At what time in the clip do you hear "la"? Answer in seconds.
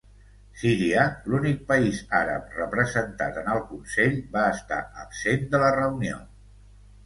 5.69-5.73